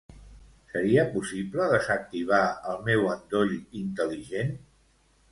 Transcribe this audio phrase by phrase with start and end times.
[0.69, 2.39] Seria possible desactivar
[2.71, 4.57] el meu endoll intel·ligent?